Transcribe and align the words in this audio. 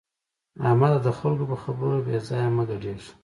احمده! 0.67 0.99
د 1.05 1.09
خلګو 1.19 1.45
په 1.51 1.57
خبرو 1.63 1.97
بې 2.05 2.15
ځایه 2.27 2.49
مه 2.55 2.63
ګډېږه. 2.69 3.11